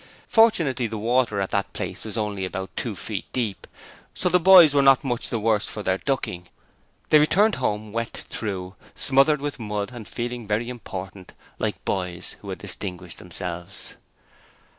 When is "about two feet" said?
2.43-3.25